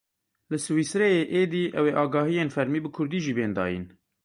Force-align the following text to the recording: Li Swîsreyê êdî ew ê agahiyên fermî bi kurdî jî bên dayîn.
Li 0.49 0.57
Swîsreyê 0.63 1.21
êdî 1.41 1.63
ew 1.79 1.85
ê 1.91 1.93
agahiyên 2.03 2.49
fermî 2.55 2.79
bi 2.83 2.89
kurdî 2.95 3.19
jî 3.25 3.33
bên 3.39 3.51
dayîn. 3.57 3.85